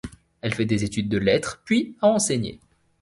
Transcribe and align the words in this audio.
Elle 0.41 0.55
fait 0.55 0.65
des 0.65 0.83
études 0.83 1.09
de 1.09 1.19
lettres 1.19 1.61
puis 1.63 1.95
a 2.01 2.07
enseigné. 2.07 2.59